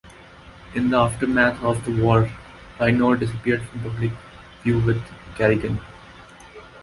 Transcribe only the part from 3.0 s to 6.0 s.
disappears from public view with Kerrigan.